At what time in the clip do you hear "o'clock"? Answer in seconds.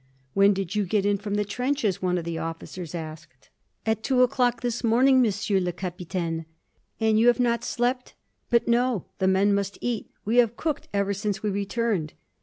4.23-4.61